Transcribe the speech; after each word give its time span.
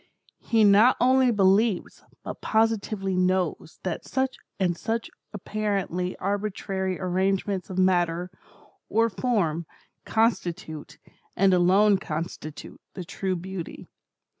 He 0.39 0.63
not 0.63 0.97
only 0.99 1.29
believes, 1.29 2.01
but 2.23 2.41
positively 2.41 3.15
knows, 3.15 3.77
that 3.83 4.03
such 4.03 4.35
and 4.59 4.75
such 4.75 5.11
apparently 5.31 6.17
arbitrary 6.17 6.99
arrangements 6.99 7.69
of 7.69 7.77
matter, 7.77 8.31
or 8.89 9.11
form, 9.11 9.67
constitute, 10.03 10.97
and 11.35 11.53
alone 11.53 11.99
constitute, 11.99 12.81
the 12.95 13.05
true 13.05 13.35
Beauty. 13.35 13.87